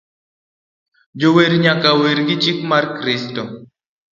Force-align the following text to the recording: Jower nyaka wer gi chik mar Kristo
Jower 1.19 1.51
nyaka 1.63 1.89
wer 1.99 2.17
gi 2.27 2.35
chik 2.43 2.57
mar 2.71 2.83
Kristo 2.97 3.41